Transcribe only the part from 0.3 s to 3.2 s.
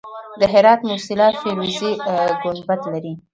د هرات موسیلا فیروزي ګنبد لري